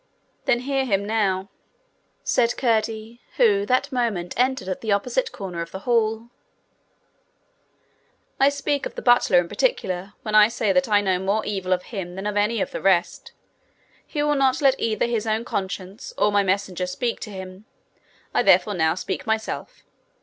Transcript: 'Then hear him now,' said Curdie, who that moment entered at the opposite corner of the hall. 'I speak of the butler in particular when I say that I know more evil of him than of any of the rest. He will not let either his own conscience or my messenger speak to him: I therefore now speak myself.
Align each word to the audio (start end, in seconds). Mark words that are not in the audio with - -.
'Then 0.45 0.61
hear 0.61 0.83
him 0.83 1.05
now,' 1.05 1.47
said 2.23 2.57
Curdie, 2.57 3.21
who 3.37 3.67
that 3.67 3.91
moment 3.91 4.33
entered 4.35 4.67
at 4.67 4.81
the 4.81 4.91
opposite 4.91 5.31
corner 5.31 5.61
of 5.61 5.69
the 5.69 5.81
hall. 5.85 6.29
'I 8.39 8.49
speak 8.49 8.87
of 8.87 8.95
the 8.95 9.03
butler 9.03 9.37
in 9.37 9.47
particular 9.47 10.13
when 10.23 10.33
I 10.33 10.47
say 10.47 10.73
that 10.73 10.89
I 10.89 11.01
know 11.01 11.19
more 11.19 11.45
evil 11.45 11.71
of 11.71 11.83
him 11.83 12.15
than 12.15 12.25
of 12.25 12.35
any 12.35 12.61
of 12.61 12.71
the 12.71 12.81
rest. 12.81 13.33
He 14.07 14.23
will 14.23 14.33
not 14.33 14.59
let 14.59 14.79
either 14.79 15.05
his 15.05 15.27
own 15.27 15.45
conscience 15.45 16.13
or 16.17 16.31
my 16.31 16.41
messenger 16.41 16.87
speak 16.87 17.19
to 17.19 17.29
him: 17.29 17.65
I 18.33 18.41
therefore 18.41 18.73
now 18.73 18.95
speak 18.95 19.27
myself. 19.27 19.83